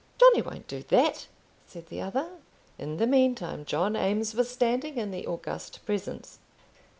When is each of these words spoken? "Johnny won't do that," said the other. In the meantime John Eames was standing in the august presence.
"Johnny 0.19 0.41
won't 0.41 0.67
do 0.67 0.81
that," 0.87 1.27
said 1.67 1.85
the 1.89 2.01
other. 2.01 2.27
In 2.79 2.97
the 2.97 3.05
meantime 3.05 3.65
John 3.65 3.95
Eames 3.95 4.33
was 4.33 4.49
standing 4.49 4.97
in 4.97 5.11
the 5.11 5.27
august 5.27 5.85
presence. 5.85 6.39